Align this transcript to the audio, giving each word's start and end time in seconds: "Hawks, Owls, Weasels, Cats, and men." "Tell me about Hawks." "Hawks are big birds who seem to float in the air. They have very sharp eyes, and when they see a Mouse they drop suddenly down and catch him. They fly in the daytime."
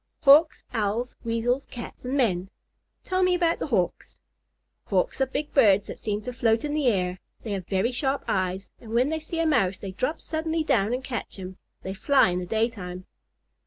"Hawks, 0.21 0.63
Owls, 0.73 1.13
Weasels, 1.23 1.65
Cats, 1.65 2.05
and 2.05 2.17
men." 2.17 2.49
"Tell 3.03 3.21
me 3.21 3.35
about 3.35 3.59
Hawks." 3.61 4.19
"Hawks 4.85 5.21
are 5.21 5.27
big 5.27 5.53
birds 5.53 5.89
who 5.89 5.95
seem 5.95 6.23
to 6.23 6.33
float 6.33 6.65
in 6.65 6.73
the 6.73 6.87
air. 6.87 7.19
They 7.43 7.51
have 7.51 7.67
very 7.67 7.91
sharp 7.91 8.23
eyes, 8.27 8.71
and 8.79 8.93
when 8.95 9.09
they 9.09 9.19
see 9.19 9.39
a 9.39 9.45
Mouse 9.45 9.77
they 9.77 9.91
drop 9.91 10.19
suddenly 10.19 10.63
down 10.63 10.91
and 10.95 11.03
catch 11.03 11.35
him. 11.37 11.57
They 11.83 11.93
fly 11.93 12.29
in 12.29 12.39
the 12.39 12.47
daytime." 12.47 13.05